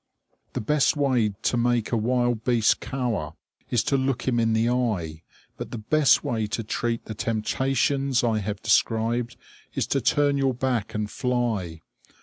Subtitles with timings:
[0.53, 3.33] _The best way to make a wild beast cower
[3.69, 5.21] is to look him in the eye,
[5.57, 9.35] but the best way to treat the temptations I have described
[9.75, 11.81] is to turn your back and fly!